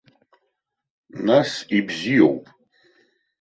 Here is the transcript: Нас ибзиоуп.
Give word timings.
Нас 1.25 1.51
ибзиоуп. 1.77 2.45